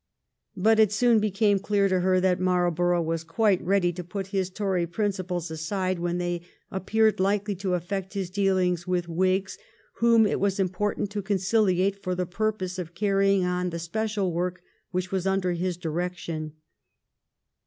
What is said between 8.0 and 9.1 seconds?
his dealings with